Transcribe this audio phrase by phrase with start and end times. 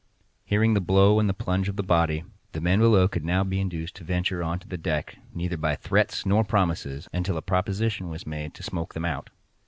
[0.45, 3.59] Hearing the blow and the plunge of the body, the men below could now be
[3.61, 8.55] induced to venture on deck neither by threats nor promises, until a proposition was made
[8.55, 9.29] to smoke them out.